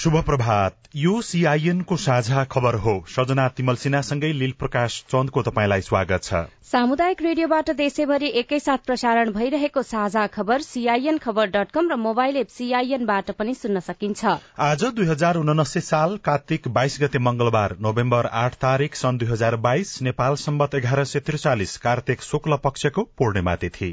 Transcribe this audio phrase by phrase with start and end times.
[0.00, 6.22] शुभ प्रभात यो सीआईएनको साझा खबर हो। सजना तिमल सिन्हासँगै लील प्रकाश चन्दको तपाईँलाई स्वागत
[6.24, 12.36] छ। सामुदायिक रेडियोबाट देशैभरि एकैसाथ प्रसारण भइरहेको साझा खबर सीआईएन खबर डट कम र मोबाइल
[12.36, 14.24] एप सीआईएनबाट पनि सुन्न सकिन्छ।
[14.58, 19.56] आज दुई हजार उनासी साल कार्तिक बाइस गते मंगलबार नोभेम्बर आठ तारीक सन् दुई हजार
[19.66, 23.90] बाइस नेपाल सम्बत एघार सय त्रिचालिस कार्तिक शुक्ल पक्षको पूर्णिमा तिथि।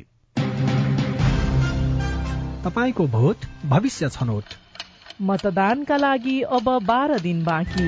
[2.63, 4.57] तपाईँको भोट भविष्य छनौट।
[5.21, 7.87] मतदानका लागि अब बाह्र दिन बाँकी।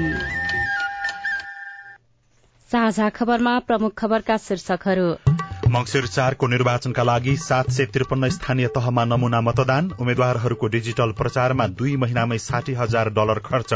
[2.72, 5.28] साझा खबरमा प्रमुख खबरका शीर्षकहरू।
[5.70, 11.95] मंगिर चारको निर्वाचनका लागि सात सय त्रिपन्न स्थानीय तहमा नमूना मतदान। उम्मेद्वारहरूको डिजिटल प्रचारमा दुई
[11.95, 13.73] महिनामै साठी हजार डलर खर्च।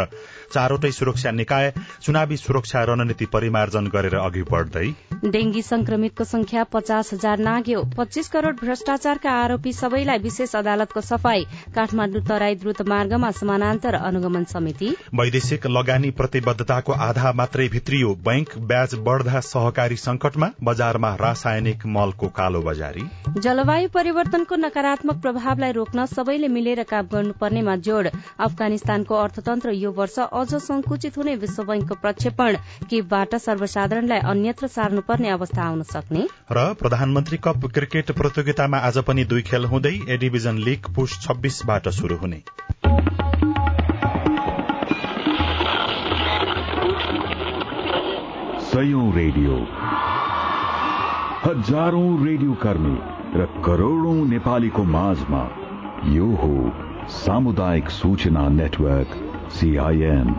[0.53, 1.71] चारवटै सुरक्षा निकाय
[2.01, 4.87] चुनावी सुरक्षा रणनीति परिमार्जन गरेर अघि बढ्दै।
[5.27, 12.23] डेंगी संक्रमितको संख्या पचास हजार नाग्यो। पच्चीस करोड़ भ्रष्टाचारका आरोपी सबैलाई विशेष अदालतको सफाई। काठमाडौँ
[12.25, 19.39] तराई द्रुत मार्गमा समानान्तर अनुगमन समिति। वैदेशिक लगानी प्रतिबद्धताको आधा मात्रै भित्रियो। बैंक ब्याज बढ़दा
[19.45, 23.03] सहकारी संकटमा बजारमा रासायनिक मलको कालो बजारी।
[23.39, 28.07] जलवायु परिवर्तनको नकारात्मक प्रभावलाई रोक्न सबैले मिलेर काम गर्नुपर्नेमा जोड़।
[28.39, 32.55] अफगानिस्तानको अर्थतन्त्र यो वर्ष अझ संकुचित हुने विश्व बैंकको प्रक्षेपण।
[32.89, 36.27] केबाट सर्वसाधारणलाई अन्यत्र सार्नुपर्ने अवस्था आउन सक्ने?
[36.51, 41.89] र प्रधानमन्त्री कप क्रिकेट प्रतियोगितामा आज पनि दुई खेल हुँदै ए डिभिजन लीग पुष छब्बीसबाट
[41.89, 42.43] शुरू हुने।
[49.15, 49.55] रेडियो।
[51.45, 52.97] हजारौं रेडियो कर्मी
[53.39, 55.41] र करोड़ौं नेपालीको माझमा
[56.07, 56.51] यो हो
[57.15, 59.17] सामुदायिक सूचना नेटवर्क
[59.51, 60.33] सीआईएन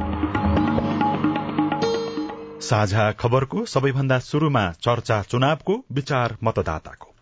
[2.61, 7.14] साझा खबरको सबैभन्दा शुरूमा चर्चा चुनावको विचार मतदाताको।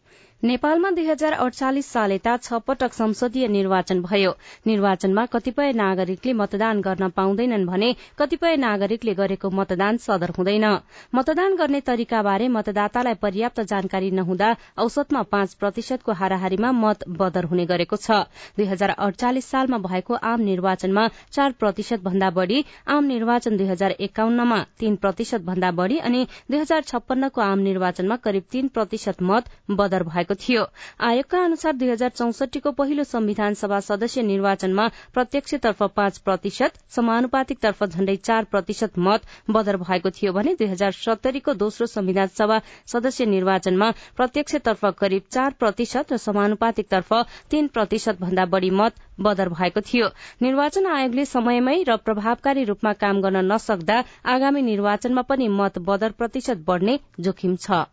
[0.42, 4.30] नेपालमा दुई हजार अडचालिस साल यता छ पटक संसदीय निर्वाचन भयो।
[4.66, 10.66] निर्वाचनमा कतिपय नागरिकले मतदान गर्न पाउँदैनन् भने कतिपय नागरिकले गरेको मतदान सदर हुँदैन।
[11.14, 14.48] मतदान गर्ने तरिकाबारे मतदातालाई पर्याप्त जानकारी नहुँदा
[14.78, 18.18] औसतमा पाँच प्रतिशतको हाराहारीमा मत बदर हुने गरेको छ।
[18.58, 23.96] दुई हजार अडचालिस सालमा भएको आम निर्वाचनमा चार प्रतिशत भन्दा बढ़ी आम निर्वाचन दुई हजार
[24.00, 29.54] एकाउन्नमा तीन प्रतिशत भन्दा बढ़ी अनि दुई हजार छप्पन्नको आम निर्वाचनमा करिब तीन प्रतिशत मत
[29.78, 30.64] बदर भएको थियो।
[31.00, 38.16] आयोगका अनुसार दुई हजार चौसठीको पहिलो संविधान सभा सदस्य निर्वाचनमा प्रत्यक्षतर्फ पाँच प्रतिशत समानुपातिकतर्फ झण्डै
[38.18, 43.90] चार प्रतिशत मत बदर भएको थियो भने दुई हजार सत्तरीको दोस्रो संविधान सभा सदस्य निर्वाचनमा
[44.16, 47.12] प्रत्यक्षतर्फ करिब चार प्रतिशत र समानुपातिकतर्फ
[47.50, 50.06] तीन प्रतिशत भन्दा बढ़ी मत बदर भएको थियो।
[50.42, 56.64] निर्वाचन आयोगले समयमै र प्रभावकारी रूपमा काम गर्न नसक्दा आगामी निर्वाचनमा पनि मत बदर प्रतिशत
[56.66, 57.84] बढ़ने जोखिम छ।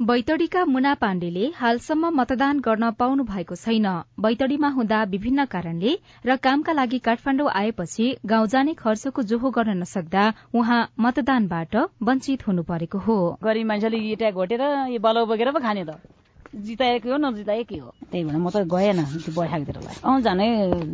[0.00, 3.86] बैतडीका मुना पाण्डेले हालसम्म मतदान गर्न पाउनु भएको छैन।
[4.20, 5.92] बैतडीमा हुँदा विभिन्न कारणले
[6.26, 12.62] र कामका लागि काठमाडौँ आएपछि गाउँ जाने खर्चको जोहो गर्न नसक्दा उहाँ मतदानबाट वञ्चित हुनु
[12.68, 13.98] परेको हो। गरीब मान्छेले
[15.64, 15.96] खाने त।
[16.54, 20.48] जिताएकै हो नजिताएकै हो। त्यही भएर म त गएन त्यो बैशाखतिरलाई अँ झनै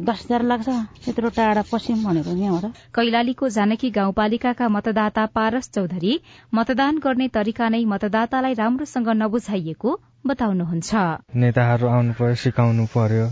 [0.08, 0.68] दस हजार लाग्छ
[1.08, 6.12] यत्रो टाढा पश्चिम भनेको यहाँबाट। कैलालीको जानकी गाउँपालिकाका मतदाता पारस चौधरी
[6.54, 9.90] मतदान गर्ने तरिका नै मतदातालाई राम्रोसँग नबुझाइएको
[10.26, 10.90] बताउनुहुन्छ।
[11.34, 13.26] नेताहरू आउनु पर्यो सिकाउनु पर्यो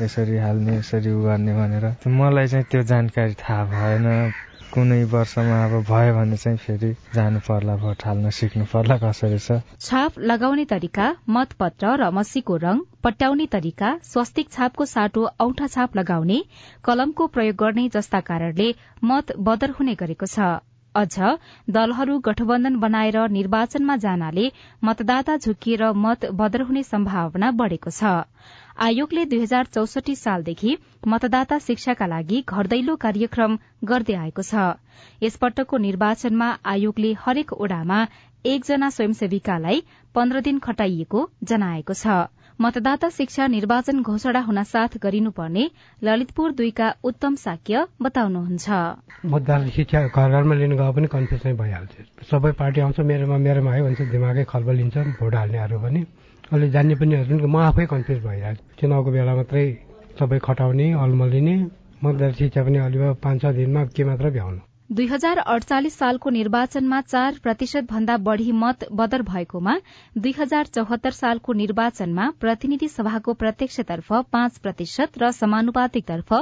[0.00, 4.06] यसरी हाल्ने यसरी उ गर्ने भनेर। मलाई चाहिँ त्यो जानकारी थाहा भएन।
[4.74, 9.58] कुनै वर्षमा अब भयो भने चाहिँ फेरि जानु पर्ला भोट हाल्न सिक्नु पर्ला कसरी छ?
[9.86, 11.06] छाप लगाउने तरिका
[11.36, 16.38] मतपत्र र मसीको रंग पट्याउने तरिका स्वस्तिक छापको साटो औठा छाप लगाउने
[16.84, 18.68] कलमको प्रयोग गर्ने जस्ता कारणले
[19.04, 20.50] मत बदर हुने गरेको छ।
[20.94, 21.34] अझ
[21.70, 24.46] दलहरू गठबन्धन बनाएर निर्वाचनमा जानाले
[24.84, 28.14] मतदाता झुकिएर मत बदर हुने सम्भावना बढ़ेको छ।
[28.86, 34.64] आयोगले दुई हजार चौसठी सालदेखि मतदाता शिक्षाका लागि घर दैलो कार्यक्रम गर्दै आएको छ।
[35.22, 37.98] यसपटकको निर्वाचनमा आयोगले हरेक ओडामा
[38.44, 39.82] एकजना स्वयंसेविकालाई
[40.14, 45.64] पन्ध्र दिन खटाइएको जनाएको छ। मतदाता शिक्षा निर्वाचन घोषणा हुन साथ गरिनुपर्ने
[46.02, 48.68] ललितपुर दुईका उत्तम साक्य बताउनुहुन्छ।
[49.24, 51.94] मतदाता शिक्षा घर घरमा लिनु गए पनि कन्फ्युज नै भइहाल्छ
[52.28, 56.00] सबै पार्टी आउँछ मेरोमा मेरोमा आयो भन्छ दिमागै खलबल लिन्छ भोट हाल्नेहरू पनि।
[56.52, 59.64] अहिले जान्ने पनि म आफै कन्फ्युज भइरहेको चुनावको बेला मात्रै
[60.18, 61.54] सबै खटाउने अलमलिने
[62.04, 64.60] मतदाता शिक्षा पनि अलि पाँच छ दिनमा के मात्र भ्याउनु।
[64.90, 69.74] दुई हजार अडचालिस सालको निर्वाचनमा चार प्रतिशत भन्दा बढ़ी मत बदर भएकोमा
[70.16, 76.34] दुई हजार चौहत्तर सालको निर्वाचनमा प्रतिनिधि सभाको प्रत्यक्षतर्फ पाँच प्रतिशत र समानुपातिकतर्फ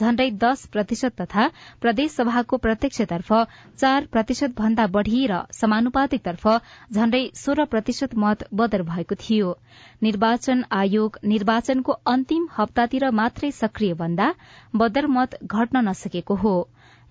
[0.00, 1.46] झण्डै दश प्रतिशत तथा
[1.80, 3.32] प्रदेश सभाको प्रत्यक्षतर्फ
[3.78, 6.46] चार प्रतिशत भन्दा बढ़ी र समानुपातिकतर्फ
[6.92, 9.56] झण्डै सोह्र प्रतिशत मत बदर भएको थियो।
[10.02, 14.32] निर्वाचन आयोग निर्वाचनको अन्तिम हप्तातिर मात्रै सक्रिय बन्दा
[14.76, 16.56] बदर मत घट्न नसकेको हो।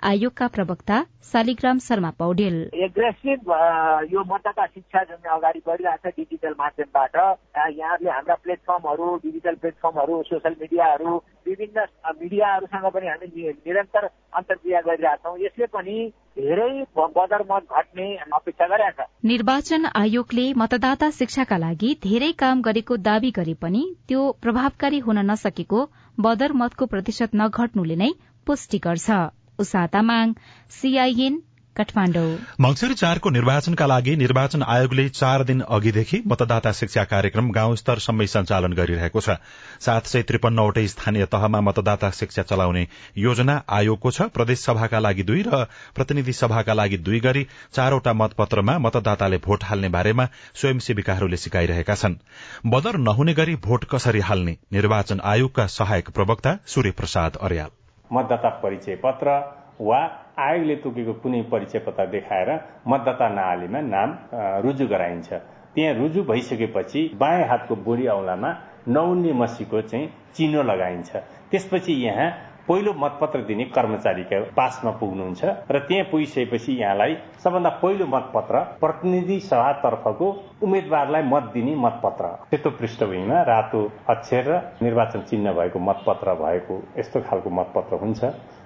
[0.03, 2.55] आयोगका प्रवक्ता शालिग्राम शर्मा पौडेल।
[2.85, 3.51] एग्रेसिभ
[4.13, 10.55] यो मतदाता शिक्षा जुन अगाडि बढिरहेको छ डिजिटल माध्यमबाट यहाँहरूले हाम्रा प्लेटफर्महरू डिजिटल प्लेटफर्महरू सोसियल
[10.61, 11.15] मिडियाहरू
[11.47, 11.85] विभिन्न
[12.21, 13.27] मिडियाहरूसँग पनि हामी
[13.67, 15.97] निरन्तर अन्तर्क्रिया गरिरहेछौँ। यसले पनि
[16.38, 22.97] धेरै बदर मत घट्ने अपेक्षा गरेका छ। निर्वाचन आयोगले मतदाता शिक्षाका लागि धेरै काम गरेको
[23.07, 25.85] दावी गरे पनि त्यो प्रभावकारी हुन नसकेको
[26.17, 28.11] बदर मतको प्रतिशत नघट्नुले नै
[28.47, 29.23] पुष्टि गर्छ।
[29.59, 30.38] उषा तामाङ
[30.81, 31.41] सीआईएन
[31.75, 38.73] मंगिर चारको निर्वाचनका लागि निर्वाचन आयोगले चार दिन अघिदेखि मतदाता शिक्षा कार्यक्रम गाउँ स्तरसम्मै सञ्चालन
[38.73, 39.38] गरिरहेको छ।
[39.81, 45.41] सात सय त्रिपन्नवटै स्थानीय तहमा मतदाता शिक्षा चलाउने योजना आयोगको छ। प्रदेश सभाका लागि दुई
[45.50, 45.65] र
[45.95, 52.21] प्रतिनिधि सभाका लागि दुई गरी चारवटा मतपत्रमा मतदाताले भोट हाल्ने बारेमा स्वयंसेविकाहरूले सिकाइरहेका छन्।
[52.69, 54.57] बदर नहुने गरी भोट कसरी हाल्ने?
[54.73, 57.79] निर्वाचन आयोगका सहायक प्रवक्ता सूर्य प्रसाद अर्याल।
[58.11, 59.27] मतदाता परिचय पत्र
[59.81, 60.00] वा
[60.39, 62.50] आयोगले तोकेको कुनै परिचय पत्र देखाएर
[62.88, 64.09] मतदाता नालीमा नाम
[64.63, 65.29] रुजु गराइन्छ।
[65.73, 68.50] त्यहाँ रुजु भइसकेपछि बायाँ हातको बोडी औलामा
[68.88, 71.11] नौन्ने मसीको चाहिँ चिनो लगाइन्छ।
[71.51, 72.29] त्यसपछि यहाँ
[72.68, 80.27] पहिलो मतपत्र दिने कर्मचारीका पासमा पुग्नुहुन्छ र त्यहाँ पुगिसकेपछि यहाँलाई सबभन्दा पहिलो मतपत्र प्रतिनिधि सभातर्फको
[80.63, 87.21] उम्मेद्वारलाई मत दिने मतपत्र। सेतो पृष्ठभूमिमा रातो अक्षर र निर्वाचन चिन्ह भएको मतपत्र भएको यस्तो
[87.27, 88.21] खालको मतपत्र हुन्छ।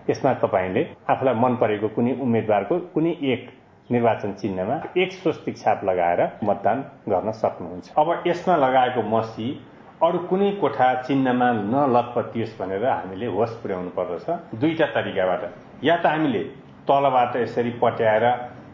[0.10, 3.50] यसमा तपाईँले आफूलाई मन परेको कुनै उम्मेद्वारको कुनै एक
[3.90, 6.78] निर्वाचन चिन्हमा एक स्वस्तिक छाप लगाएर मतदान
[7.10, 9.48] गर्न सक्नुहुन्छ। अब यसमा लगाएको मसी
[10.04, 15.44] अरू कुनै कोठा चिन्हमा नलतपतियोस् भनेर हामीले होस पुर्याउनु पर्दछ। दुईटा तरिकाबाट।
[15.84, 16.42] या त हामीले
[16.86, 18.26] तलबाट यसरी पट्याएर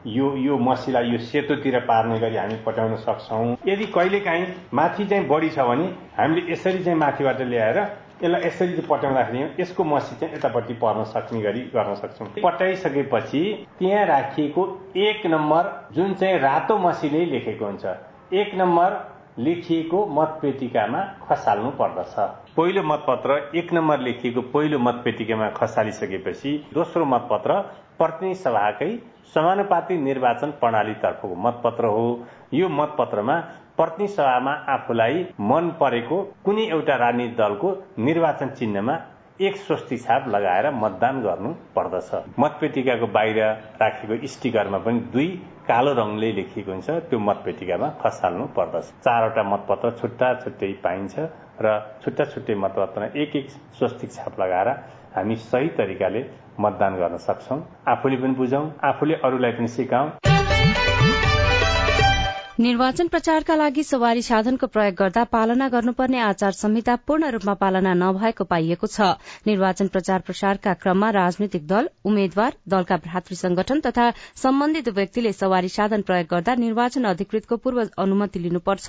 [0.06, 5.50] यो यो मसीलाई यो सेतोतिर पार्ने गरी हामी पट्याउन सक्छौँ। यदि कहिलेकाहीँ माथि चाहिँ बढी
[5.50, 5.88] छ भने
[6.20, 7.80] हामीले यसरी चाहिँ माथिबाट ल्याएर
[8.24, 13.44] यसलाई यसरी चाहिँ पट्याउँदाखेरि यसको मसी चाहिँ यतापट्टि पर्न सक्ने गरी गर्न सक्छौँ। पट्याइसकेपछि
[13.80, 14.68] त्यहाँ राखिएको
[15.08, 17.86] एक नम्बर जुन चाहिँ रातो मसीले लेखेको हुन्छ
[18.34, 19.02] एक नम्बर
[19.38, 22.16] लेखिएको मतपेटिकामा खसाल्नु पर्दछ।
[22.58, 27.60] पहिलो मतपत्र एक नम्बर लेखिएको पहिलो मतपेटिकामा खसालिसकेपछि दोस्रो मतपत्र
[27.98, 28.90] प्रतिनिधि सभाकै
[29.34, 32.06] समानुपातिक निर्वाचन प्रणालीतर्फको मतपत्र हो।
[32.54, 33.40] यो मतपत्रमा
[33.78, 38.96] प्रतिनिधि सभामा आफूलाई मन परेको कुनै एउटा राजनीतिक दलको निर्वाचन चिन्हमा
[39.44, 43.40] एक स्वस्ति छाप लगाएर मतदान गर्नु पर्दछ। मतपेटिकाको बाहिर
[43.82, 45.28] राखेको स्टिकरमा पनि दुई
[45.68, 51.16] कालो रङले लेखिएको हुन्छ। त्यो मतपेटिकामा खसाल्नु पर्दछ। चारवटा मतपत्र छुट्टा छुट्टै पाइन्छ
[51.60, 51.68] र
[52.04, 53.50] छुट्टा छुट्टै मतपत्रमा एक एक
[53.80, 54.70] स्वस्तिक छाप लगाएर
[55.16, 56.22] हामी सही तरिकाले
[56.60, 60.10] मतदान गर्न सक्छौँ। आफूले पनि बुझौँ आफूले अरूलाई पनि सिकाउँ।
[62.64, 68.44] निर्वाचन प्रचारका लागि सवारी साधनको प्रयोग गर्दा पालना गर्नुपर्ने आचार संहिता पूर्ण रूपमा पालना नभएको
[68.52, 69.08] पाइएको छ।
[69.48, 74.06] निर्वाचन प्रचार प्रसारका क्रममा राजनैतिक दल उम्मेद्वार दलका भ्रातृ संगठन तथा
[74.44, 78.88] सम्बन्धित व्यक्तिले सवारी साधन प्रयोग गर्दा निर्वाचन अधिकृतको पूर्व अनुमति लिनुपर्छ।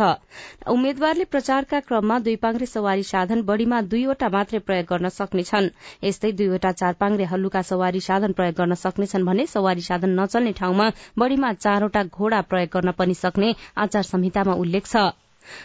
[0.69, 5.69] उम्मेद्वारले प्रचारका क्रममा दुई पाङ्रे सवारी साधन बढ़ीमा दुईवटा मात्रै प्रयोग गर्न सक्नेछन्।
[6.05, 10.89] यस्तै दुईवटा चार पाङ्रे हल्लुका सवारी साधन प्रयोग गर्न सक्नेछन् भने सवारी साधन नचल्ने ठाउँमा
[11.19, 14.97] बढ़ीमा चारवटा घोडा प्रयोग गर्न पनि सक्ने आचार संहितामा उल्लेख छ।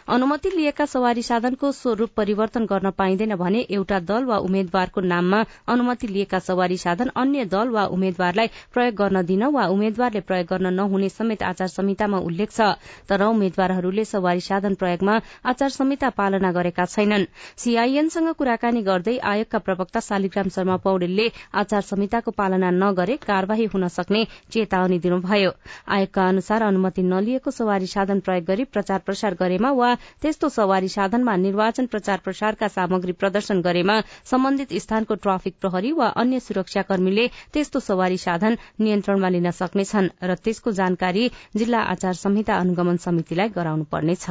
[0.09, 6.07] अनुमति लिएका सवारी साधनको स्वरूप परिवर्तन गर्न पाइँदैन भने एउटा दल वा उम्मेद्वारको नाममा अनुमति
[6.07, 11.09] लिएका सवारी साधन अन्य दल वा उम्मेद्वारलाई प्रयोग गर्न दिन वा उम्मेद्वारले प्रयोग गर्न नहुने
[11.09, 12.61] समेत आचार संहितामा उल्लेख छ।
[13.09, 17.25] तर उम्मेद्वारहरूले सवारी साधन प्रयोगमा आचार संहिता पालना गरेका छैनन्।
[17.57, 24.25] सीआईएनसँग कुराकानी गर्दै आयोगका प्रवक्ता शालिग्राम शर्मा पौडेलले आचार संहिताको पालना नगरे कार्यवाही हुन सक्ने
[24.51, 25.51] चेतावनी दिनुभयो।
[25.87, 30.87] आयोगका अनुसार अनुमति नलिएको सवारी साधन प्रयोग गरी प्रचार प्रसार गरेमा साधनमा वा त्यस्तो सवारी
[30.89, 37.79] साधनमा निर्वाचन प्रचार प्रसारका सामग्री प्रदर्शन गरेमा सम्बन्धित स्थानको ट्राफिक प्रहरी वा अन्य सुरक्षाकर्मीले त्यस्तो
[37.79, 44.25] सवारी साधन नियन्त्रणमा लिन सक्नेछन् र त्यसको जानकारी जिल्ला आचार संहिता अनुगमन समितिलाई गराउनु पर्नेछ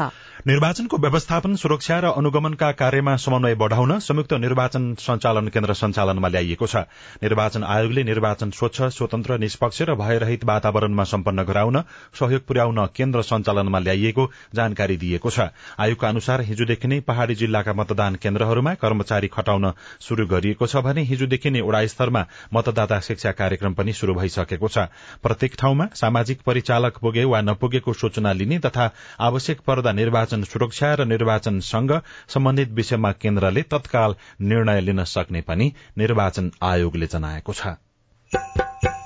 [0.46, 6.76] निर्वाचनको व्यवस्थापन सुरक्षा र अनुगमनका कार्यमा समन्वय बढ़ाउन संयुक्त निर्वाचन संचालन केन्द्र सञ्चालनमा ल्याइएको छ।
[7.22, 11.82] निर्वाचन आयोगले निर्वाचन स्वच्छ स्वतन्त्र निष्पक्ष र भयरहित वातावरणमा सम्पन्न गराउन
[12.20, 18.14] सहयोग पुर्याउन केन्द्र सञ्चालनमा ल्याइएको जानकारी दिएको छ। आयोगका अनुसार हिजोदेखि नै पहाड़ी जिल्लाका मतदान
[18.16, 23.92] केन्द्रहरूमा कर्मचारी खटाउन शुरू गरिएको छ भने हिजोदेखि नै ओड़ा स्तरमा मतदाता शिक्षा कार्यक्रम पनि
[23.92, 24.78] शुरू भइसकेको छ।
[25.22, 31.04] प्रत्येक ठाउँमा सामाजिक परिचालक पुगे वा नपुगेको सूचना लिने तथा आवश्यक पर्दा निर्वाचन सुरक्षा र
[31.06, 31.92] निर्वाचनसँग
[32.28, 38.97] सम्बन्धित विषयमा केन्द्रले तत्काल निर्णय लिन सक्ने पनि निर्वाचन आयोगले जनाएको छ।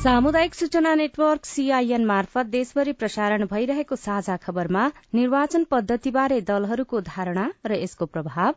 [0.00, 7.76] सामुदायिक सूचना नेटवर्क सीआईएन मार्फत देशभरि प्रसारण भइरहेको साझा खबरमा निर्वाचन पद्धतिबारे दलहरूको धारणा र
[7.82, 8.52] यसको प्रभाव।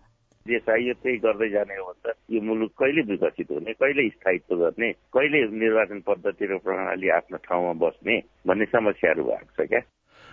[0.45, 5.41] चाहियो त्यही गर्दै जाने हो भने यो मुलुक कहिले विकसित हुने कहिले स्थायित्व गर्ने कहिले
[5.59, 9.81] निर्वाचन पद्धति र प्रणाली आफ्नो ठाउँमा बस्ने भन्ने समस्याहरू भएको छ क्या?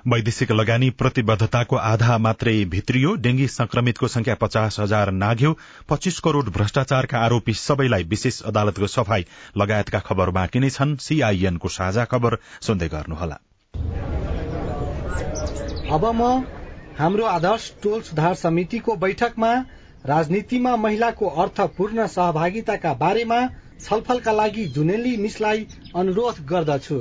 [0.07, 5.57] वैदेशिक लगानी प्रतिबद्धताको आधा मात्रै भित्रियो। डेंगी संक्रमितको संख्या पचास हजार नाग्यो।
[5.88, 9.26] पच्चीस करोड़ भ्रष्टाचारका आरोपी सबैलाई विशेष अदालतको सफाई
[9.57, 13.38] लगायतका खबर बाँकी नै छन्। सीआईएनको साझा खबर सुन्दै गर्नुहोला।
[15.92, 16.45] अब म
[16.99, 19.52] हाम्रो आदर्श टोल सुधार समितिको बैठकमा
[20.07, 23.40] राजनीतिमा महिलाको अर्थपूर्ण सहभागिताका बारेमा
[23.80, 25.66] छलफलका लागि जुनेली मिसलाई
[25.97, 27.00] अनुरोध गर्दछु।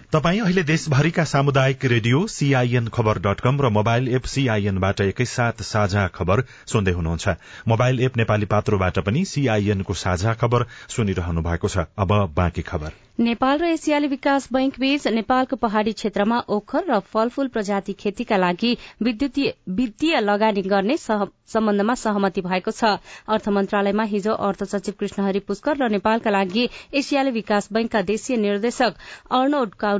[0.13, 6.07] तपाई अहिले देशभरिका सामुदायिक रेडियो सीआईएन खबर डट कम र मोबाइल एप सीआईएनबाट एकैसाथ साझा
[6.15, 7.35] खबर सुन्दै हुनुहुन्छ।
[7.67, 10.65] मोबाइल एप नेपाली पात्रोबाट पनि सीआईएनको साझा खबर
[10.95, 16.39] सुनिरहनु भएको छ। अब बाँकी खबर। नेपाल र एसियाली विकास बैंक बीच नेपालको पहाड़ी क्षेत्रमा
[16.49, 22.97] ओखर र फलफूल प्रजाति खेतीका लागि वित्तीय लगानी गर्ने सम्बन्धमा सहमति भएको छ।
[23.29, 28.95] अर्थ मन्त्रालयमा हिजो अर्थ सचिव कृष्णहरि पुष्कर र नेपालका लागि एसियाली विकास बैंकका देशीय निर्देशक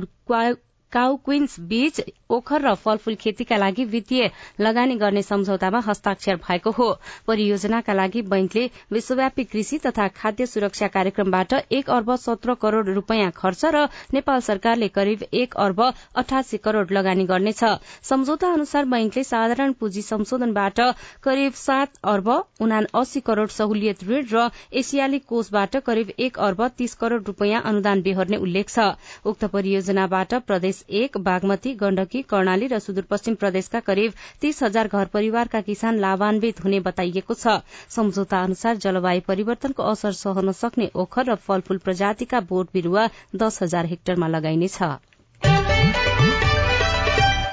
[0.02, 0.52] 就乖
[0.92, 4.30] काउ क्वीन्स बीच ओखर र फलफूल खेतीका लागि वित्तीय
[4.60, 6.88] लगानी गर्ने सम्झौतामा हस्ताक्षर भएको हो।
[7.26, 13.64] परियोजनाका लागि बैंकले विश्वव्यापी कृषि तथा खाद्य सुरक्षा कार्यक्रमबाट एक अर्ब सत्र करोड़ रूपियाँ खर्च
[13.74, 15.80] र नेपाल सरकारले करिब एक अर्ब
[16.16, 17.64] अठासी करोड़ लगानी गर्नेछ।
[18.02, 20.80] सम्झौता अनुसार बैंकले साधारण पुँजी संशोधनबाट
[21.22, 22.28] करिब सात अर्ब
[22.60, 28.02] उना अस्सी करोड़ सहुलियत ऋण र एसियाली कोषबाट करिब एक अर्ब तीस करोड़ रूपियाँ अनुदान
[28.02, 28.92] बेहोर्ने उल्लेख छ।
[29.24, 35.60] उक्त परियोजनाबाट प्रदेश एक बागमती गण्डकी कर्णाली र सुदूरपश्चिम प्रदेशका करिब तीस हजार घर परिवारका
[35.60, 37.58] किसान लाभान्वित हुने बताइएको छ।
[37.90, 43.86] सम्झौता अनुसार जलवायु परिवर्तनको असर सहन सक्ने ओखर र फलफूल प्रजातिका बोट बिरूवा दस हजार
[43.86, 45.71] हेक्टरमा लगाइनेछ।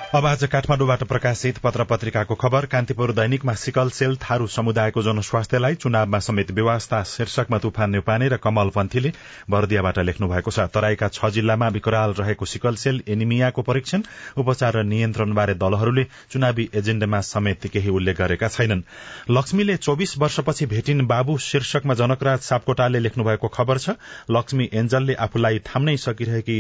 [0.10, 6.20] अब आज काठमाडौँबाट प्रकाशित पत्र पत्रिकाको खबर। कान्तिपुर दैनिकमा सिकल सेल थारू समुदायको जनस्वास्थ्यलाई चुनावमा
[6.20, 9.12] समेत व्यवस्था शीर्षकमा तुफान न्यौपाने र कमल पन्थीले
[9.50, 14.04] बर्दियाबाट लेख्नु भएको छ। तराईका छ जिल्लामा विकराल रहेको सिकल सेल एनिमियाको परीक्षण
[14.38, 18.82] उपचार र नियन्त्रणबारे दलहरूले चुनावी एजेण्डामा समेत केही उल्लेख गरेका छैनन्।
[19.30, 24.02] लक्ष्मीले चौविस वर्षपछि भेटिन बाबु शीर्षकमा जनकराज सापकोटाले लेख्नु भएको खबर छ।
[24.32, 26.60] लक्ष्मी एन्जलले आफूलाई थाम्नै सकिरहेकी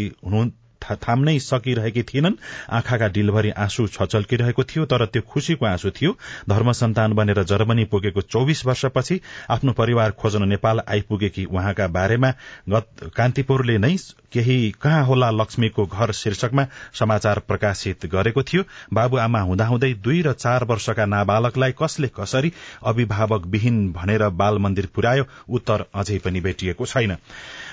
[0.82, 2.36] थाम्नै सकिरहेकी थिएनन्।
[2.72, 6.12] आँखाका डिलभरि आँसु छचल्किरहेको थियो तर त्यो खुशीको आँसु थियो।
[6.50, 9.20] धर्म सन्तान बनेर जर्मनी पुगेको चौविस वर्षपछि
[9.50, 12.32] आफ्नो परिवार खोज्न नेपाल आइपुगेकी उहाँका बारेमा
[12.70, 13.96] कान्तिपुरले नै
[14.34, 20.64] केही कहाँ होला लक्ष्मीको घर शीर्षकमा समाचार प्रकाशित गरेको थियो। बाबुआमा हुँदाहुँदै दुई र चार
[20.64, 22.52] वर्षका नाबालकलाई कसले कसरी
[22.86, 27.16] अभिभावक विहीन भनेर बाल मन्दिर पुर्यायो उत्तर अझै पनि भेटिएको छैन।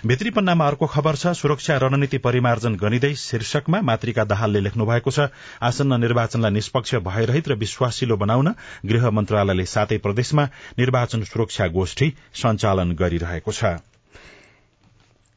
[0.07, 5.27] भित्री पन्नामा अर्को खबर छ सुरक्षा रणनीति परिमार्जन गनिँदै शीर्षकमा मातृका दाहालले लेख्नु भएको छ
[5.61, 8.49] आसन्न निर्वाचनलाई निष्पक्ष भयरहित र विश्वासिलो बनाउन
[8.89, 10.45] गृह मन्त्रालयले सातै प्रदेशमा
[10.81, 13.77] निर्वाचन सुरक्षा गोष्ठी सञ्चालन गरिरहेको छ।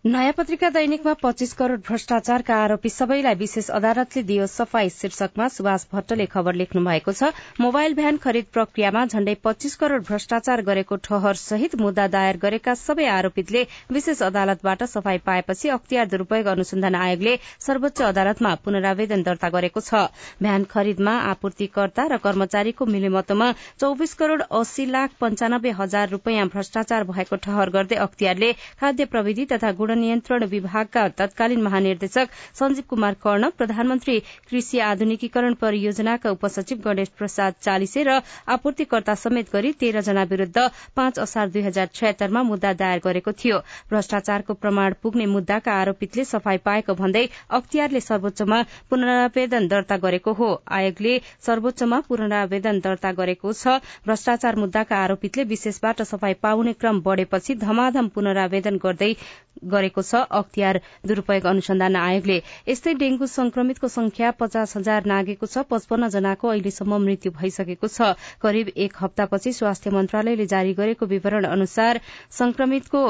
[0.06, 6.26] नयाँ पत्रिका दैनिकमा पच्चीस करोड़ भ्रष्टाचारका आरोपी सबैलाई विशेष अदालतले दियो सफाई शीर्षकमा सुभाष भट्टले
[6.26, 11.76] खबर लेख्नु भएको छ। मोबाइल भ्यान खरिद प्रक्रियामा झण्डै पच्चीस करोड़ भ्रष्टाचार गरेको ठहर सहित
[11.76, 17.36] मुद्दा दायर गरेका सबै आरोपितले विशेष अदालतबाट सफाई पाएपछि अख्तियार दुरूपयोग अनुसन्धान आयोगले
[17.68, 20.08] सर्वोच्च अदालतमा पुनरावेदन दर्ता गरेको छ।
[20.40, 23.52] भ्यान खरिदमा आपूर्तिकर्ता र कर्मचारीको मिलेमतोमा
[23.84, 29.76] चौविस करोड़ अस्सी लाख पञ्चानब्बे हजार रूपियाँ भ्रष्टाचार भएको ठहर गर्दै अख्तियारले खाद्य प्रविधि तथा
[29.96, 32.28] नियन्त्रण विभागका तत्कालीन महानिर्देशक
[32.60, 34.20] संजीव कुमार कर्ण प्रधानमन्त्री
[34.50, 38.20] कृषि आधुनिकीकरण परियोजनाका उपसचिव गणेश प्रसाद चालिसे र
[38.50, 43.58] आपूर्तिकर्ता समेत गरी तेह्र जना विरूद्ध पाँच असार दुई हजार छयत्तरमा मुद्दा दायर गरेको थियो।
[43.90, 51.20] भ्रष्टाचारको प्रमाण पुग्ने मुद्दाका आरोपितले सफाई पाएको भन्दै अख्तियारले सर्वोच्चमा पुनरावेदन दर्ता गरेको हो। आयोगले
[51.46, 58.78] सर्वोच्चमा पुनरावेदन दर्ता गरेको छ। भ्रष्टाचार मुद्दाका आरोपितले विशेषबाट सफाई पाउने क्रम बढ़ेपछि धमाधम पुनरावेदन
[58.84, 59.14] गर्दै
[59.80, 66.10] गरेको छ। अख्तियार दुरूपयोग अनुसन्धान आयोगले यस्तै डेंगू संक्रमितको संख्या पचास हजार नागेको छ। पचपन्न
[66.10, 72.02] जनाको अहिलेसम्म मृत्यु भइसकेको छ। करिब एक हप्तापछि स्वास्थ्य मन्त्रालयले जारी गरेको विवरण अनुसार
[72.34, 73.04] संक्रमितको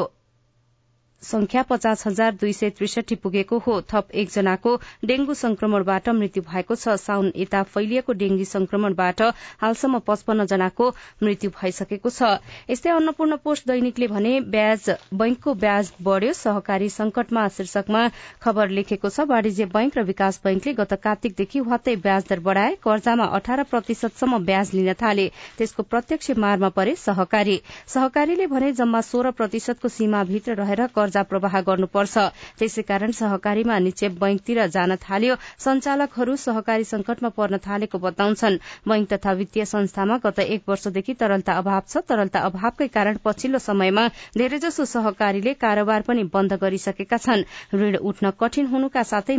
[1.24, 6.96] संख्या पचास हजार दुई सय त्रिसठी पुगेको हो। थप एकजनाको डेंगू संक्रमणबाट मृत्यु भएको छ।
[6.98, 9.22] साउन यता फैलिएको डेंगी संक्रमणबाट
[9.62, 10.88] हालसम्म पचपन्न जनाको
[11.24, 18.08] मृत्यु भइसकेको छ। यस्तै अन्नपूर्ण पोस्ट दैनिकले भने ब्याज बैंकको ब्याज बढ़्यो। सहकारी संकटमा शीर्षकमा
[18.42, 23.26] खबर लेखेको छ वाणिज्य बैंक र विकास बैंकले गत कार्तिकदेखि हत्तै ब्याज दर बढ़ाए। कर्जामा
[23.38, 27.60] अठार प्रतिशतसम्म ब्याज लिन थाले। त्यसको प्रत्यक्ष मारमा परे सहकारी।
[27.90, 32.18] सहकारीले भने जम्मा सोह्र प्रतिशतको सीमाभित्र रहेर कर्जा प्रवाह गर्नुपर्छ।
[32.60, 39.32] त्यसै कारण सहकारीमा निक्षेप बैंकतिर जान थाल्यो। संचालकहरू सहकारी संकटमा पर्न थालेको बताउँछन्। बैंक तथा
[39.34, 45.54] वित्तीय संस्थामा गत एक वर्षदेखि तरलता अभाव छ। तरलता अभावकै कारण पछिल्लो समयमा धेरैजसो सहकारीले
[45.58, 49.38] कारोबार पनि बन्द गरिसकेका छन्। ऋण उठ्न कठिन हुनुका साथै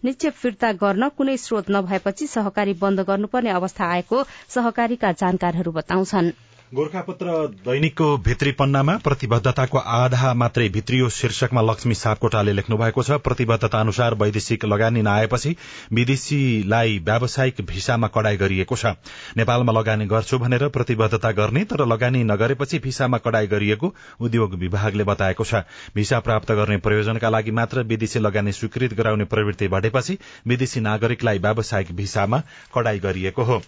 [0.00, 7.32] निक्षेप फिर्ता गर्न कुनै स्रोत नभएपछि सहकारी बन्द गर्नुपर्ने अवस्था आएको सहकारीका जानकारहरू बताउँछन्। गोर्खापत्र
[7.66, 14.14] दैनिकको भित्री पन्नामा प्रतिबद्धताको आधा मात्रै भित्रियो शीर्षकमा लक्ष्मी सापकोटाले लेख्नु भएको छ। प्रतिबद्धता अनुसार
[14.14, 15.54] वैदेशिक लगानी नआएपछि
[15.92, 18.94] विदेशीलाई व्यावसायिक भिसामा कडाई गरिएको छ।
[19.36, 25.44] नेपालमा लगानी गर्छु भनेर प्रतिबद्धता गर्ने तर लगानी नगरेपछि भिसामा कडाई गरिएको उद्योग विभागले बताएको
[25.44, 31.38] छ। भिसा प्राप्त गर्ने प्रयोजनका लागि मात्र विदेशी लगानी स्वीकृत गराउने प्रवृत्ति बढ़ेपछि विदेशी नागरिकलाई
[31.40, 32.42] व्यावसायिक भिसामा
[32.74, 33.62] कडाई गरिएको हो।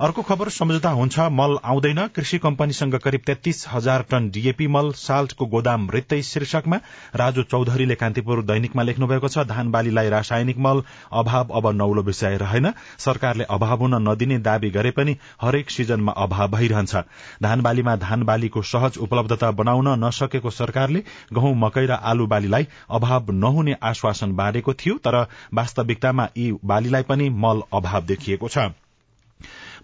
[0.00, 5.46] अर्को खबर सम्झौता हुन्छ मल आउँदैन। कृषि कम्पनीसँग करिब तेत्तीस हजार टन डीएपी मल साल्टको
[5.46, 6.76] गोदाम रित्तै शीर्षकमा
[7.16, 10.82] राजु चौधरीले कान्तिपुर दैनिकमा लेख्नु भएको छ धान बालीलाई रासायनिक मल
[11.12, 16.50] अभाव अब नौलो विषय रहेन। सरकारले अभाव हुन नदिने दावी गरे पनि हरेक सिजनमा अभाव
[16.50, 16.96] भइरहन्छ।
[17.42, 23.32] धान बालीमा धान बालीको सहज उपलब्धता बनाउन नसकेको सरकारले गहुँ मकै र आलु बालीलाई अभाव
[23.34, 28.70] नहुने आश्वासन बाँडेको थियो तर वास्तविकतामा यी बालीलाई पनि मल अभाव देखिएको छ।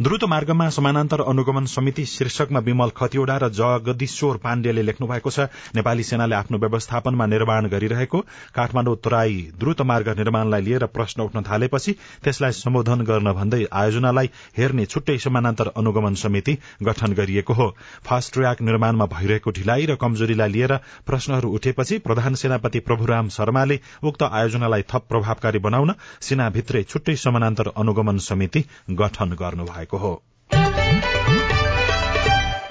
[0.03, 5.41] द्रुत मार्गमा समानान्तर अनुगमन समिति शीर्षकमा विमल खतिवड़ा र जगदीश्वर पाण्डेले लेख्नु भएको छ।
[5.75, 8.21] नेपाली सेनाले आफ्नो व्यवस्थापनमा निर्माण गरिरहेको
[8.55, 11.93] काठमाडौँ तराई द्रुत मार्ग निर्माणलाई लिएर प्रश्न उठ्न थालेपछि
[12.25, 17.69] त्यसलाई सम्बोधन गर्न भन्दै आयोजनालाई हेर्ने छुट्टै समानान्तर अनुगमन समिति गठन गरिएको हो।
[18.05, 20.77] फास्ट ट्र्याक निर्माणमा भइरहेको ढिलाई र कमजोरीलाई लिएर
[21.07, 28.19] प्रश्नहरू उठेपछि प्रधान सेनापति प्रभुराम शर्माले उक्त आयोजनालाई थप प्रभावकारी बनाउन सेनाभित्रै छुट्टै समानान्तर अनुगमन
[28.27, 30.13] समिति गठन गर्नुभयो। भएको हो।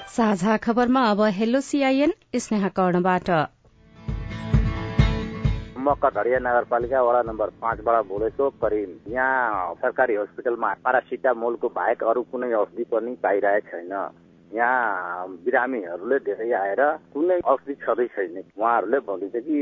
[0.08, 3.30] साझा खबरमा अब हेलो सीआईएन स्नेहा कर्णबाट।
[5.78, 5.94] म
[6.40, 13.14] नगरपालिका वडा नम्बर पाँचबाट बोलेको करिम। यहाँ सरकारी हस्पिटलमा पारासिटामोलको बाहेक अरू कुनै औषधि पनि
[13.22, 13.92] पाइरहेको छैन।
[14.54, 16.80] यहाँ बिरामीहरूले धेरै आएर
[17.12, 19.58] कुनै औषधि छँदै छैन। उहाँहरूले भनिन्छ कि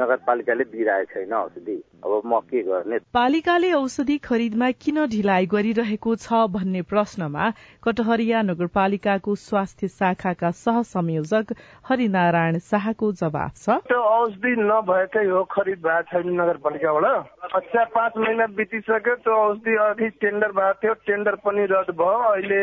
[0.00, 2.98] नगरपालिकाले दिइरहेको छैन औषधि। अब म के गर्ने?
[3.14, 7.44] पालिकाले औषधि खरिदमा किन ढिलाइ गरिरहेको छ भन्ने प्रश्नमा
[7.84, 11.54] कटहरिया नगरपालिकाको स्वास्थ्य शाखाका सह संयोजक
[11.88, 18.46] हरिनारायण शाहको जवाब छ। त्यो औषधि नभएकै हो खरिद भएको छैन नगरपालिकाबाट। चार पाँच महिना
[18.58, 22.62] बितिसक्यो त्यो औषधि अघि टेन्डर भएको थियो टेन्डर पनि रद्द भयो। अहिले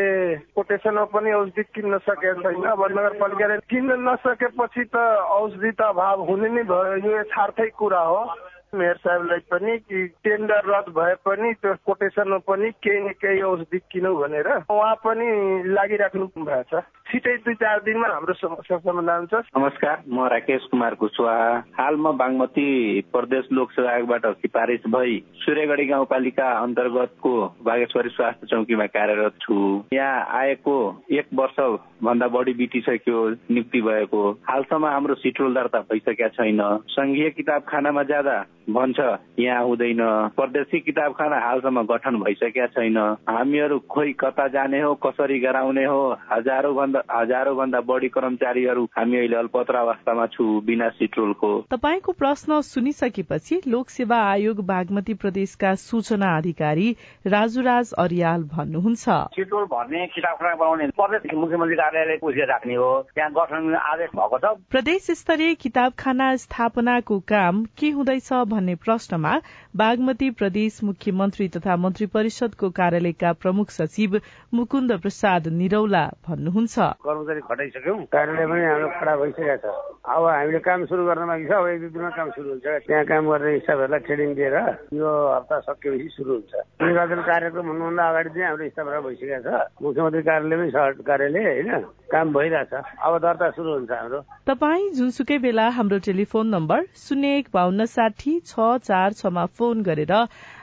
[0.54, 4.96] कोटेसनमा पनि औषधि किन्न सकेको छैन अब नगरपालिकाले किन्न नसकेपछि त
[5.38, 8.22] औषधि त अभाव हुने नै भयो। यो यथार्थै कुरा हो।
[8.70, 13.78] मेयर साहेबलाई पनि कि टेन्डर रद्द भए पनि त्यो कोटेसनमा पनि केही न केही औषधि
[13.90, 15.26] किनौँ भनेर उहाँ पनि
[15.74, 19.26] लागिराख्नु भएको छ। छिटै दुई चार दिनमा हाम्रो समस्या समाधान
[19.58, 22.66] नमस्कार म राकेश कुमार कुशवाहा हाल म बागमती
[23.10, 27.32] प्रदेश लोकसेवा आयोगबाट सिफारिस भई सूर्यगढी गाउँपालिका अन्तर्गतको
[27.66, 29.58] बागेश्वरी स्वास्थ्य चौकीमा कार्यरत छु।
[29.92, 30.76] यहाँ आएको
[31.10, 31.58] एक वर्ष
[32.04, 33.18] भन्दा बढी बितिसक्यो
[33.50, 36.62] नियुक्ति भएको। हालसम्म हाम्रो सिट्रोल दर्ता भइसकेका छैन।
[36.94, 38.38] संघीय किताबखानामा ज्यादा
[38.70, 38.98] भन्छ
[39.40, 40.02] यहाँ हुँदैन।
[40.38, 46.00] परदेशी किताबखाना हालसम्म गठन भइसकेका छैन। हामीहरू खोइ कता जाने हो कसरी गराउने हो
[46.32, 52.60] हजारौँ भन्दा हजारौँ भन्दा बढी कर्मचारीहरू हामी अहिले अल्पत्र अवस्थामा छु बिना सिट्रोलको। तपाईँको प्रश्न
[52.62, 56.88] सुनिसकेपछि लोक सेवा आयोग बागमती प्रदेशका सूचना अधिकारी
[57.26, 63.74] राजुराज अरियाल भन्नुहुन्छ। सिट्रोल भन्ने किताबखाना बनाउने प्रदेश मुख्यमन्त्री कार्यालय पुछे राख्ने हो। त्यहाँ गठन
[63.74, 69.34] आदेश भएको छ। प्रदेश स्तरीय किताबखाना स्थापनाको काम के हुँदैछ भन्ने प्रश्नमा
[69.76, 74.20] बागमती प्रदेश मुख्यमन्त्री तथा मन्त्री परिषदको कार्यालयका प्रमुख सचिव
[74.54, 79.66] मुकुन्द प्रसाद निरौला भन्नुहुन्छ। कर्मचारी खटाइसक्यौँ। कार्यालय पनि हाम्रो खडा भइसकेको छ।
[80.10, 83.04] अब हामीले काम सुरु गर्न बाँकी छ अब एक दुई दिनमा काम सुरु हुन्छ। त्यहाँ
[83.10, 84.56] काम गर्ने स्टाफहरूलाई ट्रेनिङ दिएर
[85.00, 89.48] यो हप्ता सकिएपछि सुरु हुन्छ। निर्वाचन कार्यक्रम हुनुभन्दा अगाडि चाहिँ हाम्रो स्टाफहरू भइसकेको छ।
[89.82, 91.70] मुख्यमन्त्री कार्यालयमै छ कार्यालय होइन?
[92.10, 97.46] काम भइरहेछ अब दर्ता सुरु हुन्छ हाम्रो। तपाईँ जुनसुकै बेला हाम्रो टेलिफोन नम्बर शून्य एक
[97.54, 100.12] बान्न साठी छ चार छमा फोन गरेर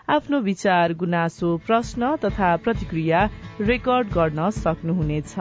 [0.08, 3.20] आफ्नो विचार गुनासो प्रश्न तथा प्रतिक्रिया
[3.62, 5.36] रेकर्ड गर्न सक्नुहुनेछ।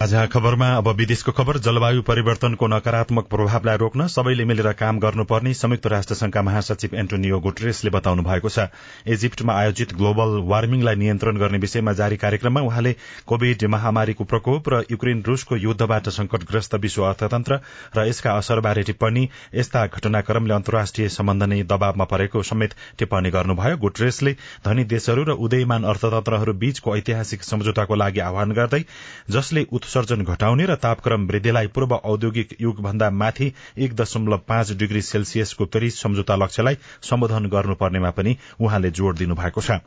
[0.00, 5.86] साझा खबरमा अब विदेशको खबर जलवायु परिवर्तनको नकारात्मक प्रभावलाई रोक्न सबैले मिलेर काम गर्नुपर्ने संयुक्त
[5.86, 8.64] राष्ट्र संघका महासचिव एन्टोनियो गुटरेसले बताउनु भएको छ।
[9.06, 12.92] इजिप्टमा आयोजित ग्लोबल वार्मिङलाई नियन्त्रण गर्ने विषयमा जारी कार्यक्रममा उहाँले
[13.26, 17.60] कोविड महामारीको प्रकोप र युक्रेन रूसको युद्धबाट संकटग्रस्त विश्व अर्थतन्त्र
[17.96, 24.32] र यसका असरबारे टिप्पणी यस्ता घटनाक्रमले अन्तर्राष्ट्रिय सम्बन्ध नै दबावमा परेको समेत टिप्पणी गर्नुभयो। गुटरेसले
[24.64, 28.82] धनी देशहरू र उदयमान अर्थतन्त्रहरू बीचको ऐतिहासिक सम्झौताको लागि आह्वान गर्दै
[29.30, 35.64] जसले उत्सर्जन घटाउने र तापक्रम वृद्धिलाई पूर्व औद्योगिक युगभन्दा माथि एक दशमलव पाँच डिग्री सेल्सियसको
[35.66, 39.82] पेरिस सम्झौता लक्ष्यलाई सम्बोधन गर्नुपर्नेमा पनि उहाँले जोड़ दिनु भएको छ।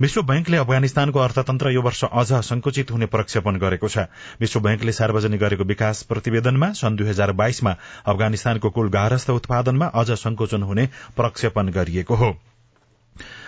[0.00, 4.06] विश्व बैंकले अफगानिस्तानको अर्थतन्त्र यो वर्ष अझ संकुचित हुने प्रक्षेपण गरेको छ।
[4.38, 7.74] विश्व बैंकले सार्वजनिक गरेको विकास प्रतिवेदनमा सन् दुई हजार बाइसमा
[8.06, 12.30] अफगानिस्तानको कुल गारस्थ उत्पादनमा अझ संकोचन हुने प्रक्षेपण गरिएको हो।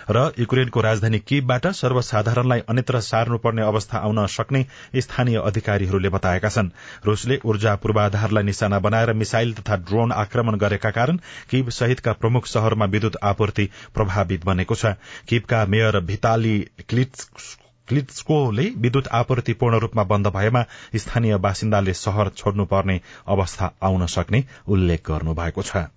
[0.09, 4.65] र युक्रेनको राजधानी किबबाट सर्वसाधारणलाई अन्यत्र सार्नुपर्ने अवस्था आउन सक्ने
[4.97, 6.69] स्थानीय अधिकारीहरूले बताएका छन्।
[7.05, 11.17] रूसले ऊर्जा पूर्वाधारलाई निशाना बनाएर मिसाइल तथा ड्रोन आक्रमण गरेका कारण
[11.49, 14.95] किब सहितका प्रमुख शहरमा विद्युत आपूर्ति प्रभावित बनेको छ।
[15.27, 16.57] किबका मेयर भिताली
[16.89, 20.63] क्लिट्सकोले विद्युत आपूर्ति पूर्ण रूपमा बन्द भएमा
[20.95, 25.87] स्थानीय बासिन्दाले शहर छोड्नुपर्ने अवस्था आउन सक्ने उल्लेख गर्नु भएको छ।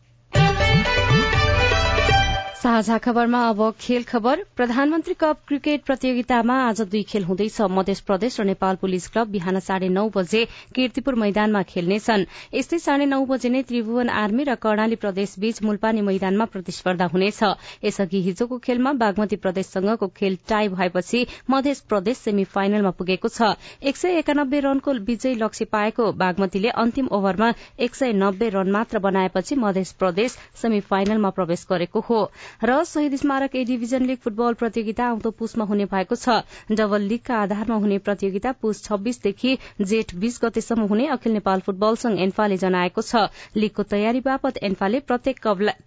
[2.64, 8.40] साझा खबरमा अब खेल खबर। प्रधानमन्त्री कप क्रिकेट प्रतियोगितामा आज दुई खेल हुँदैछ। मध्य प्रदेश
[8.40, 12.24] र नेपाल पुलिस क्लब बिहान साढे नौ बजे किर्तिपुर मैदानमा खेल्नेछन्।
[12.54, 17.42] यस्तै साढे नौ बजे नै त्रिभुवन आर्मी र कर्णाली प्रदेश बीच मुलपानी मैदानमा प्रतिस्पर्धा हुनेछ।
[17.84, 23.52] यसअघि हिजोको खेलमा बागमती प्रदेशसँगको खेल टाई भएपछि मध्य प्रदेश सेमी फाइनलमा पुगेको छ।
[23.84, 29.04] एक सय एकानब्बे रनको विजयी लक्ष्य पाएको बागमतीले अन्तिम ओभरमा एक सय नब्बे रन मात्र
[29.04, 32.24] बनाएपछि मध्य प्रदेश सेमी फाइनलमा प्रवेश गरेको हो।
[32.62, 37.34] र शहीद स्मारक ए डिभिजन लीग फुटबल प्रतियोगिता आउँदो पुसमा हुने भएको छ। डबल लीगका
[37.40, 43.02] आधारमा हुने प्रतियोगिता पुस छब्बीसदेखि जेठ बीस गतेसम्म हुने अखिल नेपाल फुटबल संघ एन्फाले जनाएको
[43.02, 45.40] छ। लीगको तयारी बापत एन्फाले प्रत्येक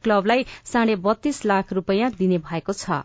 [0.04, 3.04] क्लबलाई साढे बत्तीस लाख रूपियाँ दिने भएको छ।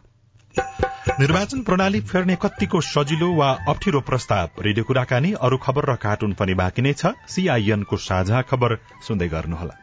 [1.13, 6.55] निर्वाचन प्रणाली फेर्ने कत्तिको सजिलो वा अप्ठ्यारो प्रस्ताव। रेडियो कुराकानी अरू खबर र कार्टुन पनि
[6.55, 9.75] बाँकी नै छ। सीआईएनको साझा खबर सुन्दै गर्नुहोला।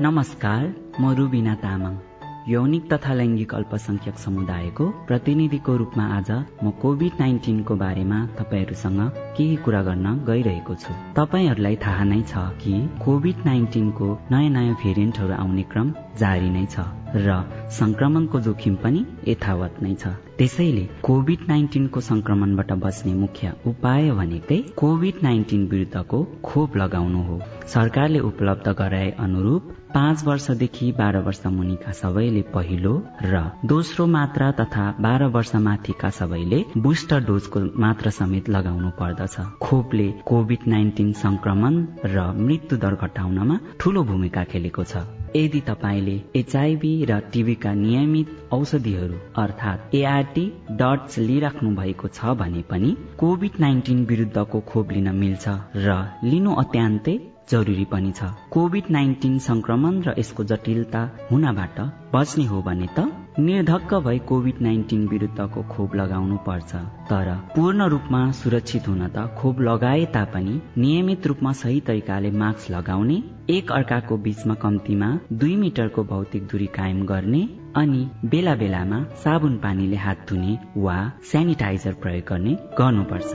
[0.00, 0.62] नमस्कार
[1.00, 2.13] म रुबिना तामाङ।
[2.48, 9.00] यौनिक तथा लैङ्गिक अल्पसंख्यक समुदायको प्रतिनिधिको रूपमा आज म कोभिड नाइन्टिनको बारेमा तपाईँहरूसँग
[9.36, 12.72] केही कुरा गर्न गइरहेको छु। तपाईँहरूलाई थाहा नै छ कि
[13.04, 16.84] कोभिड नाइन्टिनको नयाँ नयाँ भेरिएन्टहरू आउने क्रम जारी नै छ
[17.16, 17.38] र
[17.78, 25.22] संक्रमणको जोखिम पनि यथावत नै छ। त्यसैले कोभिड नाइन्टिनको संक्रमणबाट बच्ने मुख्य उपाय भनेकै कोभिड
[25.22, 27.40] नाइन्टिन विरुद्धको खोप लगाउनु हो।
[27.74, 32.92] सरकारले उपलब्ध गराए अनुरूप पाँच वर्षदेखि बाह्र वर्ष मुनिका सबैले पहिलो
[33.24, 40.08] र दोस्रो मात्रा तथा बाह्र वर्ष माथिका सबैले बुस्टर डोजको मात्रा समेत लगाउनु पर्दछ। खोपले
[40.26, 45.04] कोभिड नाइन्टिन संक्रमण र मृत्यु दर घटाउनमा ठूलो भूमिका खेलेको छ।
[45.36, 50.44] यदि तपाईँले एचआईभी र टिभीका नियमित औषधिहरू अर्थात् एआरटी
[50.80, 55.54] डट्स लिइराख्नु भएको छ भने पनि कोभिड नाइन्टिन विरुद्धको खोप लिन मिल्छ
[55.86, 57.16] र लिनु अत्यन्तै
[57.50, 61.80] जरुरी पनि छ। कोभिड नाइन्टिन संक्रमण र यसको जटिलता हुनबाट
[62.14, 63.06] बच्ने हो भने त
[63.38, 66.74] निर्धक्क भई कोभिड नाइन्टिन विरुद्धको खोप लगाउनु पर्छ।
[67.10, 73.22] तर पूर्ण रूपमा सुरक्षित हुन त खोप लगाए तापनि नियमित रूपमा सही तरिकाले मास्क लगाउने
[73.50, 77.42] एक अर्काको बीचमा कम्तीमा दुई मिटरको भौतिक दूरी कायम गर्ने
[77.76, 80.96] अनि बेला बेलामा साबुन पानीले हात धुने वा
[81.32, 83.32] सेनिटाइजर प्रयोग गर्ने गर्नुपर्छ।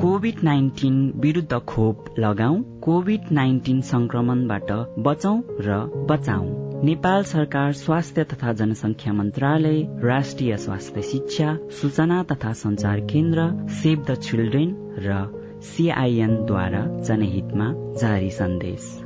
[0.00, 4.72] कोभिड नाइन्टिन विरुद्ध खोप लगाऊ कोभिड नाइन्टिन संक्रमणबाट
[5.06, 5.78] बचौं र
[6.10, 14.04] बचाऊ नेपाल सरकार स्वास्थ्य तथा जनसंख्या मन्त्रालय राष्ट्रिय स्वास्थ्य शिक्षा सूचना तथा संचार केन्द्र सेभ
[14.10, 15.18] द चिल्ड्रेन र
[15.64, 19.05] सीआईएनद्वारा जनहितमा जारी सन्देश।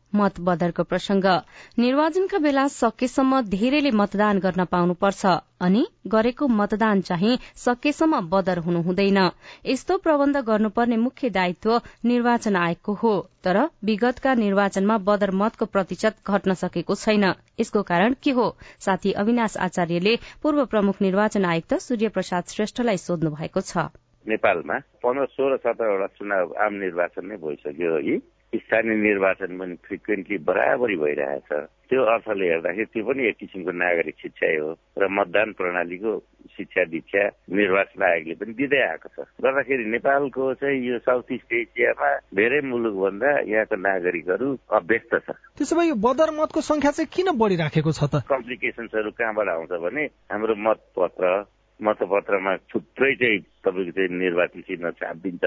[0.15, 1.25] मत बदरको प्रसंग।
[1.79, 5.25] निर्वाचनका बेला सकेसम्म धेरैले मतदान गर्न पाउनुपर्छ
[5.61, 9.19] अनि गरेको मतदान चाहिँ सकेसम्म बदर हुनु हुँदैन
[9.65, 16.53] यस्तो प्रबन्ध गर्नुपर्ने मुख्य दायित्व निर्वाचन आयोगको हो तर विगतका निर्वाचनमा बदर मतको प्रतिशत घट्न
[16.55, 17.25] सकेको छैन।
[17.59, 18.47] यसको कारण के हो?
[18.79, 23.89] साथी अविनाश आचार्यले पूर्व प्रमुख निर्वाचन आयुक्त सूर्य प्रसाद श्रेष्ठलाई सोध्नु भएको छ।
[24.25, 27.97] नेपालमा पन्ध्र सोह्र सत्रवटा चुनाव आम निर्वाचन नै भइसक्यो
[28.55, 31.49] स्थानीय निर्वाचन पनि फ्रिक्वेन्टली बराबरी भइरहेछ।
[31.91, 36.11] त्यो अर्थले हेर्दाखेरि त्यो पनि एक किसिमको नागरिक शिक्षा हो र मतदान प्रणालीको
[36.55, 42.09] शिक्षा दीक्षा निर्वाचन आयोगले पनि दिँदै आएको छ। गर्दाखेरि नेपालको चाहिँ यो साउथ इस्ट एसियामा
[42.35, 47.91] धेरै मुलुकभन्दा यहाँको नागरिकहरू अभ्यस्त छ। त्यसो भए यो बदर मतको संख्या चाहिँ किन बढिराखेको
[47.91, 48.23] छ त?
[48.27, 51.23] कम्प्लिकेसन्सहरू कहाँबाट आउँछ भने हाम्रो मतपत्र
[51.81, 55.43] मतपत्रमा थुप्रै चाहिँ तपाईँको चाहिँ निर्वाचन चिन्ह छापिदिन्छ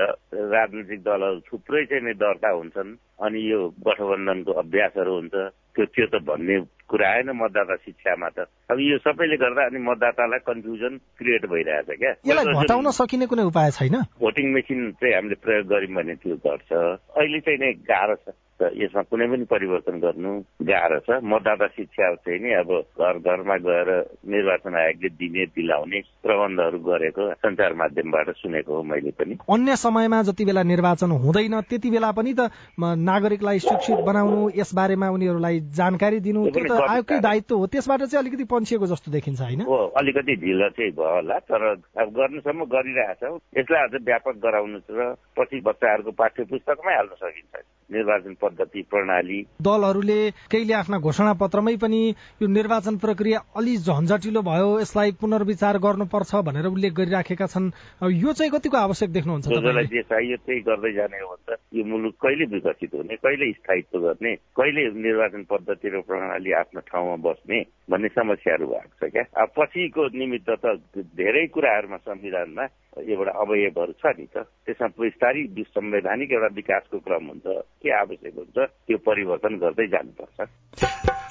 [0.55, 2.91] राजनैतिक दलहरू थुप्रै चाहिँ नै दर्ता हुन्छन्
[3.25, 5.35] अनि यो गठबन्धनको अभ्यासहरू हुन्छ।
[5.75, 6.57] त्यो त्यो त भन्ने
[6.91, 12.13] कुरा आएन मतदाता शिक्षामा त अब यो सबैले गर्दा अनि मतदातालाई कन्फ्युजन क्रिएट भइरहेछ क्या।
[12.31, 13.97] यसलाई घटाउन सकिने कुनै उपाय छैन?
[14.23, 16.71] भोटिङ मेसिन चाहिँ हामीले प्रयोग गर्यौँ भने त्यो घट्छ।
[17.19, 18.27] अहिले चाहिँ नै गाह्रो छ।
[18.61, 20.31] त यसमा कुनै पनि परिवर्तन गर्नु
[20.63, 23.89] गाह्रो छ। मतदाता शिक्षा चाहिँ नि अब घर घरमा गएर
[24.31, 30.45] निर्वाचन आयोगले दिने दिलाउने प्रबन्धहरू गरेको सञ्चार माध्यमबाट सुनेको हो मैले पनि। अन्य समयमा जति
[30.45, 36.47] बेला निर्वाचन हुँदैन त्यति बेला पनि त नागरिकलाई शिक्षित बनाउनु यस बारेमा उनीहरूलाई जानकारी दिनु
[36.55, 39.61] त्यो त आयोगकै दायित्व हो। त्यसबाट चाहिँ अलिकति पन्छिएको जस्तो देखिन्छ होइन?
[39.67, 45.15] हो अलिकति ढिलो चाहिँ भयो होला तर अब गर्नुसम्म गरिरहेछौँ। यसलाई अझ व्यापक गराउनु र
[45.37, 47.55] पछि बच्चाहरूको पाठ्य पुस्तकमै हाल्न सकिन्छ।
[47.93, 50.19] निर्वाचन पद्धति प्रणाली। दलहरूले
[50.51, 52.01] केहीले आफ्ना घोषणा पत्रमै पनि
[52.43, 57.71] यो निर्वाचन प्रक्रिया अलि झन्झटिलो भयो यसलाई पुनर्विचार गर्नुपर्छ भनेर उल्लेख गरिराखेका छन्।
[58.03, 59.47] यो चाहिँ कतिको आवश्यक देख्नुहुन्छ
[59.95, 63.99] जे चाहियो त्यही गर्दै जाने हो भने त यो मुलुक कहिले विकसित हुने कहिले स्थायित्व
[64.01, 69.25] गर्ने कहिले निर्वाचन पद्धति र प्रणाली आफ्नो ठाउँमा बस्ने भन्ने समस्याहरू भएको छ क्या?
[69.43, 72.65] अब पछिको निमित्त त धेरै कुराहरूमा संविधानमा
[72.99, 77.47] एउटा अवयवहरू छ नि त त्यसमा विस्तारी संवैधानिक एउटा विकासको क्रम हुन्छ
[77.83, 80.39] के आवश्यक हुन्छ त्यो परिवर्तन गर्दै जानुपर्छ।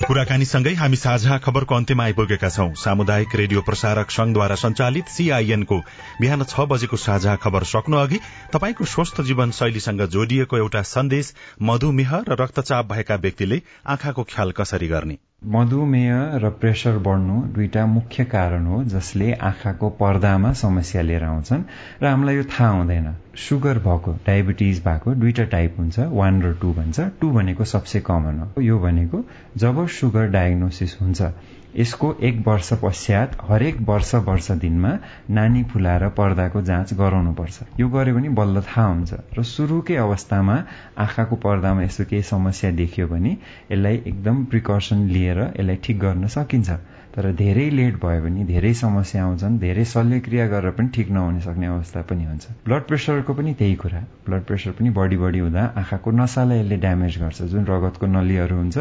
[0.03, 5.77] कुराकानीसँगै हामी साझा खबरको अन्त्यमा आइपुगेका छौं। सामुदायिक रेडियो प्रसारक संघद्वारा संचालित सीआईएनको
[6.21, 8.19] बिहान छ बजेको साझा खबर सक्नु अघि
[8.53, 14.87] तपाईँको स्वस्थ जीवन शैलीसँग जोडिएको एउटा सन्देश मधुमेह र रक्तचाप भएका व्यक्तिले आँखाको ख्याल कसरी
[14.87, 15.17] गर्ने?
[15.45, 21.63] मधुमेह र प्रेसर बढ्नु दुईटा मुख्य कारण हो जसले आँखाको पर्दामा समस्या लिएर आउँछन्
[22.03, 26.73] र हामीलाई यो थाहा हुँदैन। सुगर भएको डायबिटिज भएको दुईटा टाइप हुन्छ वान र टू
[26.73, 29.23] भन्छ। टू भनेको सबसे कमन हो। यो भनेको
[29.57, 31.31] जब सुगर डायग्नोसिस हुन्छ
[31.75, 34.91] यसको एक वर्ष पश्चात हरेक वर्ष वर्ष दिनमा
[35.29, 40.63] नानी फुलाएर पर्दाको जाँच गराउनुपर्छ। यो गर्यो भने बल्ल थाहा हुन्छ। र सुरुकै अवस्थामा
[40.97, 43.37] आँखाको पर्दामा यस्तो केही समस्या देखियो भने
[43.71, 46.69] यसलाई एकदम प्रिकसन लिएर यसलाई ठिक गर्न सकिन्छ।
[47.15, 51.67] तर धेरै लेट भयो भने धेरै समस्या आउँछन् धेरै शल्यक्रिया गरेर पनि ठिक नहुन सक्ने
[51.67, 55.63] अवस्था पनि हुन्छ। ब्लड प्रेसर सुगरको पनि त्यही कुरा। ब्लड प्रेसर पनि बढी बढी हुँदा
[55.77, 58.77] आँखाको नसालाई यसले ड्यामेज गर्छ। जुन रगतको नलीहरू हुन्छ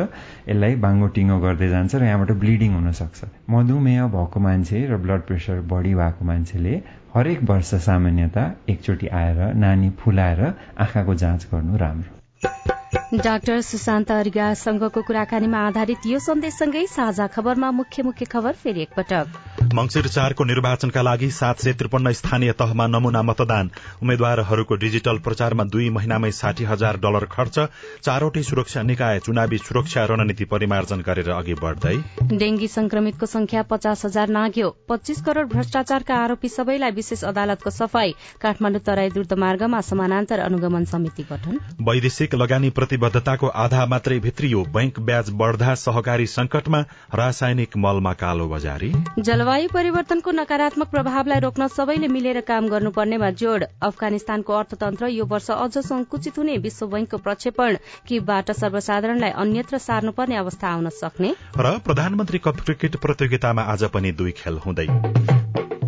[0.48, 3.20] यसलाई बाङ्गो टिङ्गो गर्दै जान्छ र यहाँबाट ब्लिडिङ हुन सक्छ
[3.52, 6.74] मधुमेह भएको मान्छे र ब्लड प्रेसर बढी भएको मान्छेले
[7.14, 10.42] हरेक वर्ष सामान्यता एकचोटि आएर नानी फुलाएर
[10.78, 18.24] आँखाको जाँच गर्नु राम्रो। डाक्टर सुशान्त अर्गासँगको कुराकानीमा आधारित यो सन्देशसँगै साझा खबरमा मुख्य मुख्य
[18.26, 23.70] खबर फेरि एकपटक। मंगिर चारको निर्वाचनका लागि सात सय त्रिपन्न स्थानीय तहमा नमूना मतदान।
[24.02, 27.58] उम्मेद्वारहरूको डिजिटल प्रचारमा दुई महिनामै साठी हजार डलर खर्च।
[28.02, 31.96] चारवटै सुरक्षा निकाय चुनावी सुरक्षा रणनीति परिमार्जन गरेर अघि बढ़दै।
[32.34, 38.80] डेंगी संक्रमितको संख्या पचास हजार नाग्यो। पच्चीस करोड़ भ्रष्टाचारका आरोपी सबैलाई विशेष अदालतको सफाई काठमाडौँ
[38.80, 45.74] तराई द्रुतमार्गमा समानान्तर अनुगमन समिति गठन। वैदेशिक लगानी प्रतिबद्धताको आधा मात्रै भित्रियो। बैंक ब्याज बढ़दा
[45.76, 46.80] सहकारी संकटमा
[47.14, 54.52] रासायनिक मलमा कालो बजारी। जलवायु परिवर्तनको नकारात्मक प्रभावलाई रोक्न सबैले मिलेर काम गर्नुपर्नेमा जोड़। अफगानिस्तानको
[54.52, 57.76] अर्थतन्त्र यो वर्ष अझ संकुचित हुने विश्व बैंकको प्रक्षेपण
[58.08, 64.30] किबाट सर्वसाधारणलाई अन्यत्र सार्नुपर्ने अवस्था आउन सक्ने। र प्रधानमन्त्री कप क्रिकेट प्रतियोगितामा आज पनि दुई
[64.30, 64.86] खेल हुँदै।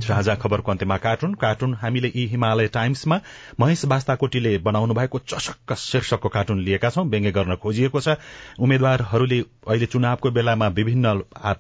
[0.01, 3.21] साझा खबरको अन्त्यमा कार्टुन। कार्टुन हामीले यी हिमालय टाइम्समा
[3.61, 8.17] महेश बास्ताकोटीले बनाउनु भएको चसक्क शीर्षकको कार्टुन लिएका छौं। व्यङ्ग्य गर्न खोजिएको छ।
[8.59, 11.13] उम्मेद्वारहरूले अहिले चुनावको बेलामा विभिन्न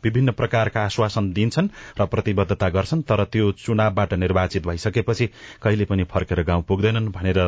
[0.05, 1.69] विभिन्न प्रकारका आश्वासन दिन्छन्
[2.01, 5.27] र प्रतिबद्धता गर्छन् तर त्यो चुनावबाट निर्वाचित भइसकेपछि
[5.63, 7.41] कहिले पनि फर्केर गाउँ पुग्दैनन् भनेर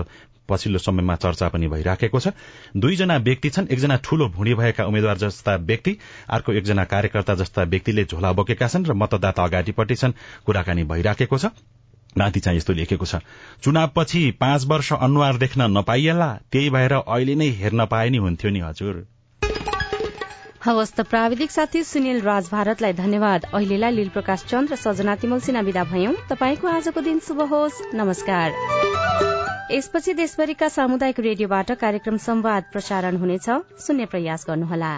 [0.48, 2.28] पछिल्लो समयमा चर्चा पनि भइराखेको छ।
[2.76, 5.96] दुईजना व्यक्ति छन् एकजना ठूलो भुँडी भएका उम्मेद्वार जस्ता व्यक्ति
[6.28, 10.12] अर्को एकजना कार्यकर्ता जस्ता व्यक्तिले झोला बोकेका छन् र मतदाता अगाडिपट्टि छन्
[10.46, 11.50] कुराकानी भइराखेको छ।
[12.18, 13.20] माथि चाहिँ यस्तो लेखेको छ
[13.62, 18.60] चुनावपछि पाँच वर्ष अनुहार देख्न नपाइएला त्यही भएर अहिले नै हेर्न पाए नि हुन्थ्यो नि
[18.60, 19.04] हजुर।
[20.64, 25.40] हवस् त प्राविधिक साथी सुनिल राज भारतलाई धन्यवाद। अहिलेलाई लील प्रकाश चन्द र सजना तिमल
[25.40, 29.25] सिन्हा विदा भयौं। तपाईँको आजको दिन शुभ होस्। नमस्कार।
[29.70, 33.48] यसपछि देशभरिका सामुदायिक रेडियोबाट कार्यक्रम संवाद प्रसारण हुनेछ।
[33.86, 34.92] सुन्ने प्रयास गर्नुहोला।